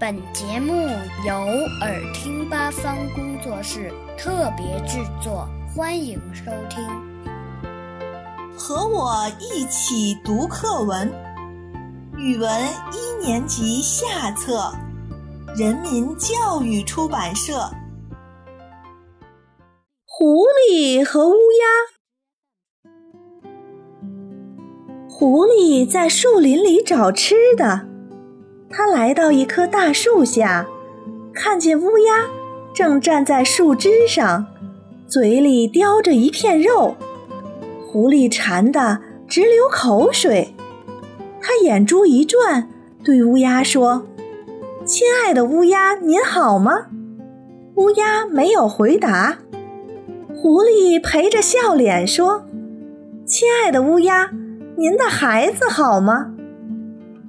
[0.00, 0.72] 本节目
[1.26, 1.34] 由
[1.82, 6.82] 耳听八方工作室特别制作，欢迎收听。
[8.56, 11.12] 和我一起读课文，
[12.16, 12.50] 语文
[12.94, 14.72] 一年级下册，
[15.54, 17.70] 人民教育出版社。
[20.06, 22.88] 狐狸和乌鸦。
[25.10, 27.89] 狐狸在树林里找吃的。
[28.72, 30.64] 他来到一棵大树下，
[31.34, 32.26] 看见乌鸦
[32.72, 34.46] 正站在树枝上，
[35.08, 36.94] 嘴里叼着一片肉。
[37.84, 40.54] 狐狸馋得直流口水，
[41.42, 42.68] 他眼珠一转，
[43.02, 44.06] 对乌鸦说
[44.86, 46.86] ：“亲爱的乌鸦，您好吗？”
[47.74, 49.38] 乌鸦没有回答。
[50.36, 52.46] 狐狸陪着笑脸说
[53.26, 54.30] ：“亲爱的乌鸦，
[54.76, 56.34] 您的孩子好吗？”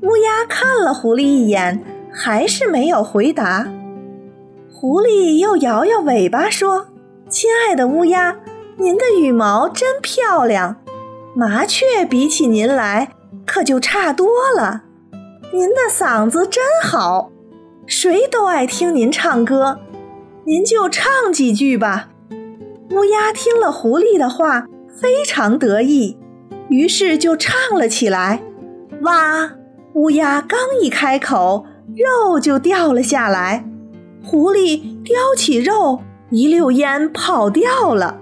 [0.01, 3.67] 乌鸦看了狐狸一眼，还是没有回答。
[4.73, 6.87] 狐狸又摇摇尾巴说
[7.29, 8.35] ：“亲爱的乌鸦，
[8.77, 10.77] 您的羽毛真漂亮。
[11.35, 13.13] 麻雀比起您来，
[13.45, 14.83] 可就差多了。
[15.53, 17.31] 您的嗓子真好，
[17.85, 19.79] 谁都爱听您唱歌。
[20.45, 22.09] 您就唱几句吧。”
[22.89, 24.65] 乌鸦听了狐狸的话，
[24.99, 26.17] 非常得意，
[26.69, 28.41] 于是就唱了起来
[29.03, 29.57] ：“哇！”
[29.93, 33.65] 乌鸦刚一开口，肉就掉了下来。
[34.23, 38.17] 狐狸叼起肉，一溜烟跑掉了。